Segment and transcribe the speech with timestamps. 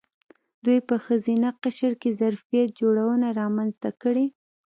[0.65, 4.25] دوی په ښځینه قشر کې ظرفیت جوړونه رامنځته کړې.